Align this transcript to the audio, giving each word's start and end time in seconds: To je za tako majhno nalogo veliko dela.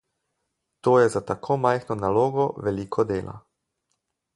To 0.87 0.93
je 1.01 1.09
za 1.17 1.21
tako 1.33 1.59
majhno 1.67 2.01
nalogo 2.03 2.49
veliko 2.71 3.11
dela. 3.15 3.41